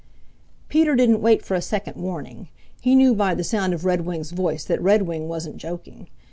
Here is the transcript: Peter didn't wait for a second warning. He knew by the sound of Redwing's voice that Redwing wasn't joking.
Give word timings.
Peter 0.67 0.95
didn't 0.95 1.21
wait 1.21 1.45
for 1.45 1.53
a 1.53 1.61
second 1.61 1.95
warning. 2.01 2.49
He 2.81 2.95
knew 2.95 3.13
by 3.13 3.35
the 3.35 3.43
sound 3.43 3.71
of 3.75 3.85
Redwing's 3.85 4.31
voice 4.31 4.63
that 4.63 4.81
Redwing 4.81 5.27
wasn't 5.27 5.57
joking. 5.57 6.07